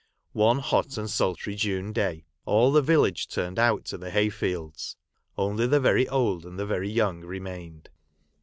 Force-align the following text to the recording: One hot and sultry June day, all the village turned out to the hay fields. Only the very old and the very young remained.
One 0.33 0.57
hot 0.57 0.97
and 0.97 1.07
sultry 1.07 1.53
June 1.53 1.93
day, 1.93 2.25
all 2.43 2.71
the 2.71 2.81
village 2.81 3.27
turned 3.27 3.59
out 3.59 3.85
to 3.85 3.99
the 3.99 4.09
hay 4.09 4.29
fields. 4.29 4.95
Only 5.37 5.67
the 5.67 5.79
very 5.79 6.09
old 6.09 6.43
and 6.43 6.57
the 6.57 6.65
very 6.65 6.89
young 6.89 7.21
remained. 7.21 7.91